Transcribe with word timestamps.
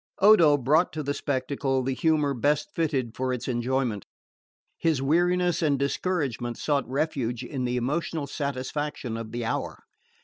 Odo 0.17 0.57
brought 0.57 0.91
to 0.93 1.03
the 1.03 1.13
spectacle 1.13 1.83
the 1.83 1.93
humour 1.93 2.33
best 2.33 2.71
fitted 2.73 3.15
for 3.15 3.31
its 3.31 3.47
enjoyment. 3.47 4.07
His 4.79 4.99
weariness 4.99 5.61
and 5.61 5.77
discouragement 5.77 6.57
sought 6.57 6.89
refuge 6.89 7.43
in 7.43 7.65
the 7.65 7.77
emotional 7.77 8.25
satisfaction 8.25 9.15
of 9.15 9.31
the 9.31 9.45
hour. 9.45 9.83